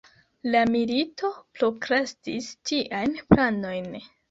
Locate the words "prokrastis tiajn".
1.59-3.17